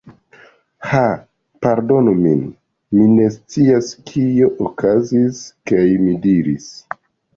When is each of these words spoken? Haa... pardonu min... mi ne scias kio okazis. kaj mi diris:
Haa... 0.91 1.17
pardonu 1.65 2.13
min... 2.23 2.41
mi 3.01 3.05
ne 3.19 3.27
scias 3.35 3.93
kio 4.11 4.51
okazis. 4.71 5.45
kaj 5.73 5.87
mi 6.07 6.21
diris: 6.27 6.67